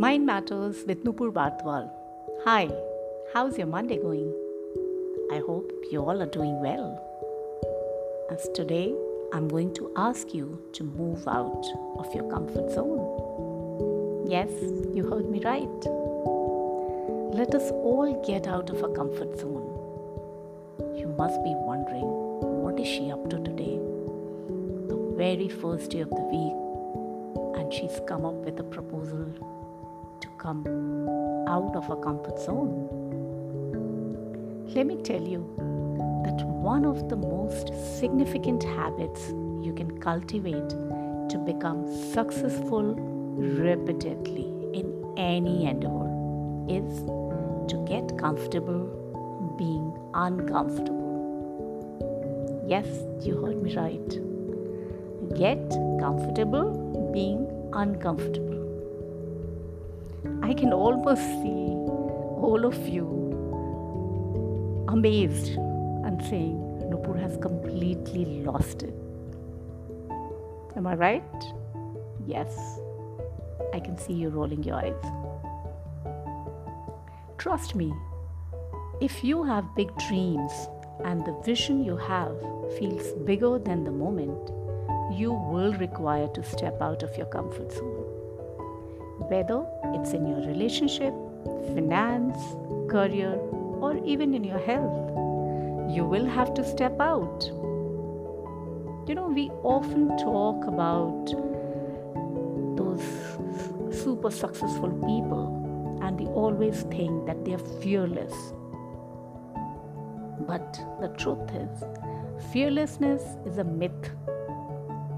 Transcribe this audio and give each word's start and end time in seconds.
Mind 0.00 0.26
Matters 0.26 0.84
with 0.86 1.02
Nupur 1.02 1.32
Bartwal. 1.32 1.90
Hi, 2.44 2.70
how's 3.34 3.58
your 3.58 3.66
Monday 3.66 3.96
going? 3.96 4.32
I 5.32 5.38
hope 5.38 5.72
you 5.90 5.98
all 6.00 6.22
are 6.22 6.26
doing 6.26 6.60
well. 6.60 7.02
As 8.30 8.48
today, 8.54 8.94
I'm 9.32 9.48
going 9.48 9.74
to 9.74 9.90
ask 9.96 10.32
you 10.32 10.62
to 10.74 10.84
move 10.84 11.26
out 11.26 11.66
of 11.98 12.14
your 12.14 12.30
comfort 12.30 12.70
zone. 12.70 14.28
Yes, 14.30 14.52
you 14.94 15.04
heard 15.10 15.28
me 15.28 15.40
right. 15.40 15.82
Let 17.34 17.52
us 17.56 17.68
all 17.72 18.22
get 18.24 18.46
out 18.46 18.70
of 18.70 18.80
our 18.84 18.90
comfort 18.90 19.36
zone. 19.36 19.66
You 20.96 21.08
must 21.18 21.42
be 21.42 21.54
wondering, 21.56 22.06
what 22.62 22.78
is 22.78 22.86
she 22.86 23.10
up 23.10 23.28
to 23.30 23.38
today? 23.42 23.80
The 24.86 25.14
very 25.16 25.48
first 25.48 25.90
day 25.90 26.02
of 26.02 26.10
the 26.10 26.28
week, 26.36 27.58
and 27.58 27.74
she's 27.74 28.00
come 28.06 28.24
up 28.24 28.34
with 28.34 28.60
a 28.60 28.62
proposal 28.62 29.57
come 30.38 30.64
out 31.48 31.74
of 31.74 31.90
a 31.90 31.96
comfort 31.96 32.38
zone. 32.38 32.88
Let 34.74 34.86
me 34.86 34.96
tell 35.02 35.22
you 35.22 35.40
that 36.24 36.46
one 36.46 36.84
of 36.84 37.08
the 37.08 37.16
most 37.16 37.72
significant 37.98 38.62
habits 38.62 39.28
you 39.62 39.72
can 39.76 39.98
cultivate 40.00 40.68
to 41.30 41.38
become 41.44 41.86
successful 42.12 42.94
repeatedly 43.36 44.46
in 44.72 44.92
any 45.16 45.66
endeavor 45.66 46.08
is 46.68 47.04
to 47.70 47.84
get 47.88 48.16
comfortable 48.18 48.84
being 49.58 49.92
uncomfortable. 50.14 51.08
Yes, 52.66 52.86
you 53.22 53.42
heard 53.44 53.62
me 53.62 53.74
right. 53.74 54.10
Get 55.34 55.70
comfortable 56.00 57.10
being 57.12 57.46
uncomfortable. 57.72 58.57
I 60.42 60.54
can 60.54 60.72
almost 60.72 61.22
see 61.22 61.68
all 62.46 62.64
of 62.64 62.88
you 62.88 63.06
amazed 64.88 65.58
and 65.58 66.22
saying, 66.22 66.56
Nupur 66.90 67.20
has 67.20 67.36
completely 67.36 68.42
lost 68.44 68.82
it. 68.82 68.94
Am 70.76 70.86
I 70.86 70.94
right? 70.94 71.52
Yes. 72.26 72.56
I 73.74 73.80
can 73.80 73.98
see 73.98 74.14
you 74.14 74.28
rolling 74.28 74.62
your 74.62 74.76
eyes. 74.76 74.94
Trust 77.36 77.74
me, 77.74 77.92
if 79.00 79.22
you 79.22 79.44
have 79.44 79.76
big 79.76 79.94
dreams 80.08 80.52
and 81.04 81.24
the 81.24 81.36
vision 81.44 81.84
you 81.84 81.96
have 81.96 82.36
feels 82.78 83.12
bigger 83.26 83.58
than 83.58 83.84
the 83.84 83.90
moment, 83.90 84.50
you 85.18 85.32
will 85.32 85.72
require 85.74 86.28
to 86.28 86.42
step 86.42 86.80
out 86.80 87.02
of 87.02 87.16
your 87.16 87.26
comfort 87.26 87.72
zone 87.72 88.17
whether 89.18 89.64
it's 89.94 90.12
in 90.12 90.26
your 90.26 90.40
relationship, 90.46 91.12
finance, 91.74 92.36
career, 92.90 93.32
or 93.80 93.96
even 94.04 94.34
in 94.34 94.44
your 94.44 94.58
health. 94.58 95.10
You 95.90 96.04
will 96.04 96.26
have 96.26 96.54
to 96.54 96.64
step 96.64 97.00
out. 97.00 97.44
You 99.08 99.14
know, 99.14 99.28
we 99.28 99.50
often 99.62 100.08
talk 100.18 100.66
about 100.66 101.26
those 102.76 103.02
super 104.02 104.30
successful 104.30 104.90
people, 104.90 105.98
and 106.02 106.20
we 106.20 106.26
always 106.26 106.82
think 106.82 107.26
that 107.26 107.44
they're 107.44 107.58
fearless. 107.82 108.34
But 110.46 110.78
the 111.00 111.08
truth 111.18 111.50
is, 111.54 111.84
fearlessness 112.52 113.22
is 113.46 113.58
a 113.58 113.64
myth. 113.64 114.10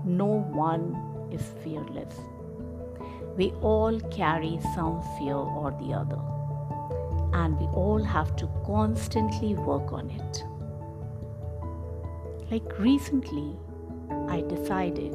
No 0.04 0.44
one 0.52 1.28
is 1.30 1.42
fearless. 1.62 2.14
We 3.40 3.52
all 3.62 3.98
carry 4.10 4.60
some 4.74 5.00
fear 5.16 5.34
or 5.34 5.70
the 5.80 5.94
other, 5.94 6.20
and 7.32 7.58
we 7.58 7.68
all 7.68 8.02
have 8.02 8.36
to 8.36 8.46
constantly 8.66 9.54
work 9.54 9.94
on 9.94 10.10
it. 10.10 10.44
Like 12.50 12.78
recently, 12.78 13.56
I 14.28 14.42
decided 14.42 15.14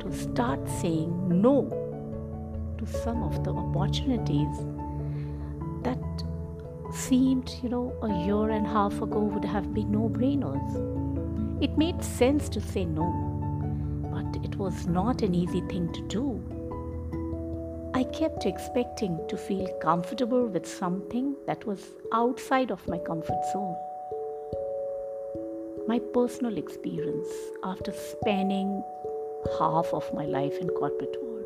to 0.00 0.12
start 0.12 0.66
saying 0.66 1.42
no 1.42 1.68
to 2.78 2.86
some 2.86 3.22
of 3.22 3.44
the 3.44 3.52
opportunities 3.52 4.64
that 5.82 6.24
seemed, 6.90 7.54
you 7.62 7.68
know, 7.68 7.94
a 8.00 8.08
year 8.24 8.48
and 8.48 8.64
a 8.66 8.70
half 8.70 9.02
ago 9.02 9.18
would 9.18 9.44
have 9.44 9.74
been 9.74 9.92
no 9.92 10.08
brainers. 10.08 11.62
It 11.62 11.76
made 11.76 12.02
sense 12.02 12.48
to 12.48 12.62
say 12.62 12.86
no, 12.86 13.12
but 14.10 14.42
it 14.42 14.56
was 14.56 14.86
not 14.86 15.20
an 15.20 15.34
easy 15.34 15.60
thing 15.68 15.92
to 15.92 16.00
do 16.08 16.51
I 18.02 18.04
kept 18.06 18.46
expecting 18.46 19.16
to 19.28 19.36
feel 19.36 19.68
comfortable 19.80 20.48
with 20.48 20.66
something 20.66 21.36
that 21.46 21.64
was 21.64 21.92
outside 22.12 22.72
of 22.72 22.88
my 22.88 22.98
comfort 22.98 23.38
zone. 23.52 23.76
My 25.86 26.00
personal 26.12 26.58
experience 26.58 27.28
after 27.62 27.92
spending 27.92 28.82
half 29.56 29.86
of 29.94 30.12
my 30.14 30.24
life 30.24 30.58
in 30.58 30.68
corporate 30.70 31.16
world, 31.22 31.44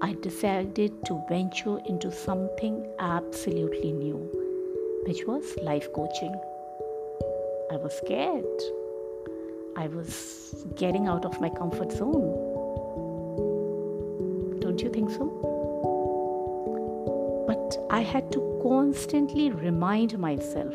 I 0.00 0.14
decided 0.22 0.92
to 1.04 1.22
venture 1.28 1.78
into 1.84 2.10
something 2.10 2.88
absolutely 2.98 3.92
new, 3.92 4.16
which 5.06 5.26
was 5.26 5.44
life 5.60 5.92
coaching. 5.92 6.34
I 7.70 7.76
was 7.76 7.92
scared. 7.98 8.62
I 9.76 9.88
was 9.88 10.64
getting 10.74 11.06
out 11.06 11.26
of 11.26 11.38
my 11.38 11.50
comfort 11.50 11.92
zone. 11.92 12.32
Don't 14.60 14.80
you 14.80 14.88
think 14.88 15.10
so? 15.10 15.51
I 17.92 18.00
had 18.00 18.32
to 18.32 18.58
constantly 18.62 19.50
remind 19.50 20.18
myself 20.18 20.74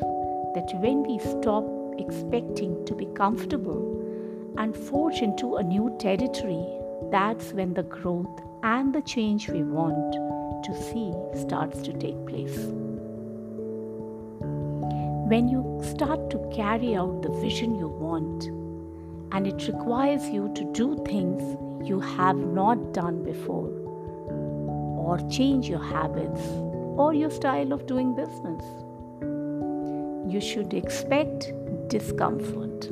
that 0.53 0.71
when 0.75 1.01
we 1.01 1.17
stop 1.17 1.65
expecting 1.97 2.85
to 2.85 2.93
be 2.93 3.07
comfortable 3.07 4.53
and 4.59 4.75
forge 4.75 5.23
into 5.23 5.55
a 5.55 5.63
new 5.63 5.97
territory, 5.99 6.63
that's 7.09 7.53
when 7.53 7.73
the 7.73 7.81
growth 7.81 8.39
and 8.61 8.93
the 8.93 9.01
change 9.01 9.49
we 9.49 9.63
want 9.63 10.13
to 10.65 10.83
see 10.83 11.11
starts 11.41 11.81
to 11.81 11.93
take 11.93 12.23
place. 12.27 12.55
When 15.33 15.49
you 15.49 15.81
start 15.89 16.29
to 16.29 16.51
carry 16.55 16.95
out 16.95 17.23
the 17.23 17.31
vision 17.41 17.79
you 17.79 17.87
want, 17.87 18.43
and 19.33 19.47
it 19.47 19.67
requires 19.67 20.29
you 20.29 20.51
to 20.53 20.71
do 20.71 21.03
things 21.03 21.41
you 21.83 21.99
have 21.99 22.37
not 22.37 22.93
done 22.93 23.23
before, 23.23 23.71
or 24.29 25.17
change 25.31 25.67
your 25.67 25.83
habits 25.83 26.41
or 26.97 27.13
your 27.13 27.29
style 27.29 27.71
of 27.71 27.85
doing 27.85 28.15
business. 28.15 28.63
You 30.33 30.41
should 30.41 30.73
expect 30.73 31.53
discomfort. 31.87 32.85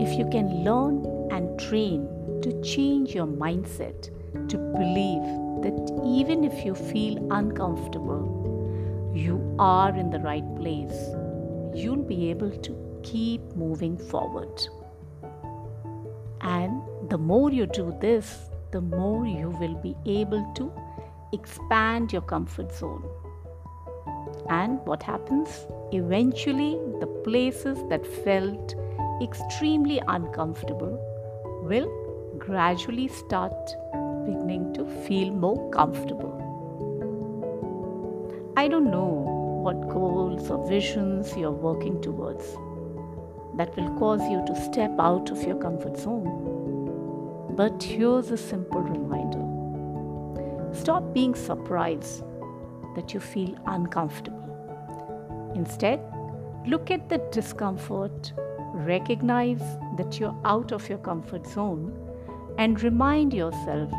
If 0.00 0.18
you 0.18 0.28
can 0.30 0.64
learn 0.64 1.04
and 1.30 1.58
train 1.60 2.08
to 2.42 2.60
change 2.62 3.14
your 3.14 3.26
mindset 3.26 4.10
to 4.48 4.58
believe 4.58 5.22
that 5.62 6.02
even 6.04 6.44
if 6.44 6.64
you 6.64 6.74
feel 6.74 7.16
uncomfortable, 7.32 9.12
you 9.14 9.54
are 9.58 9.94
in 9.96 10.10
the 10.10 10.18
right 10.18 10.44
place, 10.56 10.98
you'll 11.74 12.04
be 12.08 12.30
able 12.30 12.50
to 12.50 13.00
keep 13.02 13.40
moving 13.54 13.96
forward. 13.96 14.60
And 16.40 16.82
the 17.08 17.18
more 17.18 17.50
you 17.52 17.66
do 17.66 17.96
this, 18.00 18.50
the 18.72 18.80
more 18.80 19.26
you 19.26 19.50
will 19.50 19.76
be 19.76 19.96
able 20.04 20.52
to 20.56 20.72
expand 21.34 22.12
your 22.12 22.22
comfort 22.22 22.72
zone. 22.72 23.04
And 24.48 24.78
what 24.86 25.02
happens? 25.02 25.66
Eventually, 25.92 26.78
the 27.00 27.06
places 27.24 27.78
that 27.88 28.06
felt 28.24 28.74
extremely 29.22 30.00
uncomfortable 30.08 30.98
will 31.64 31.90
gradually 32.38 33.08
start 33.08 33.52
beginning 34.24 34.72
to 34.74 34.84
feel 35.06 35.30
more 35.32 35.70
comfortable. 35.70 36.40
I 38.56 38.68
don't 38.68 38.90
know 38.90 39.60
what 39.64 39.88
goals 39.88 40.50
or 40.50 40.66
visions 40.68 41.36
you're 41.36 41.50
working 41.50 42.00
towards 42.00 42.44
that 43.56 43.74
will 43.76 43.90
cause 43.98 44.22
you 44.30 44.44
to 44.46 44.62
step 44.62 44.92
out 44.98 45.30
of 45.30 45.42
your 45.42 45.56
comfort 45.56 45.96
zone. 45.96 47.54
But 47.56 47.82
here's 47.82 48.30
a 48.30 48.36
simple 48.36 48.80
reminder 48.80 49.53
stop 50.74 51.14
being 51.14 51.34
surprised 51.34 52.24
that 52.94 53.14
you 53.14 53.20
feel 53.20 53.56
uncomfortable. 53.66 55.52
Instead, 55.54 56.00
look 56.66 56.90
at 56.90 57.08
the 57.08 57.18
discomfort, 57.30 58.32
recognize 58.72 59.62
that 59.96 60.18
you're 60.18 60.36
out 60.44 60.72
of 60.72 60.88
your 60.88 60.98
comfort 60.98 61.46
zone, 61.46 61.92
and 62.58 62.82
remind 62.82 63.32
yourself 63.32 63.90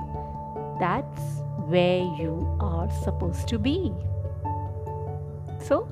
that's 0.79 1.21
where 1.67 2.03
you 2.19 2.57
are 2.59 2.89
supposed 3.03 3.47
to 3.47 3.57
be. 3.57 3.91
So, 5.59 5.87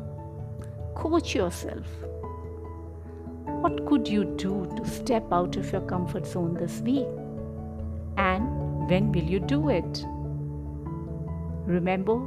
coach 0.96 1.34
yourself. 1.34 1.86
What 3.46 3.86
could 3.86 4.08
you 4.08 4.26
do 4.26 4.72
to 4.76 4.86
step 4.86 5.26
out 5.32 5.56
of 5.56 5.72
your 5.72 5.82
comfort 5.82 6.28
zone 6.28 6.54
this 6.56 6.80
week? 6.82 7.08
And 8.18 8.90
when 8.90 9.12
will 9.12 9.24
you 9.24 9.40
do 9.40 9.70
it? 9.70 10.06
Remember, 11.66 12.20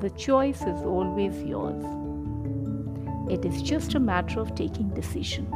the 0.00 0.10
choice 0.10 0.62
is 0.62 0.82
always 0.82 1.42
yours. 1.42 1.84
It 3.30 3.44
is 3.44 3.62
just 3.62 3.94
a 3.94 4.00
matter 4.00 4.40
of 4.40 4.54
taking 4.54 4.88
decision. 4.88 5.46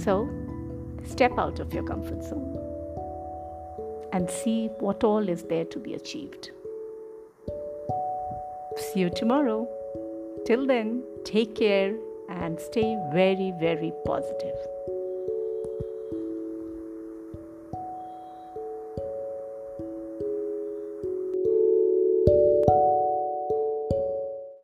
So, 0.00 0.28
step 1.04 1.38
out 1.38 1.60
of 1.60 1.72
your 1.72 1.84
comfort 1.84 2.24
zone 2.24 2.58
and 4.12 4.28
see 4.28 4.68
what 4.80 5.04
all 5.04 5.28
is 5.28 5.44
there 5.44 5.64
to 5.66 5.78
be 5.78 5.94
achieved. 5.94 6.50
See 8.76 9.00
you 9.00 9.10
tomorrow. 9.10 9.68
Till 10.46 10.66
then, 10.66 11.04
take 11.24 11.54
care 11.54 11.94
and 12.28 12.58
stay 12.58 12.96
very, 13.12 13.52
very 13.60 13.92
positive. 14.04 14.56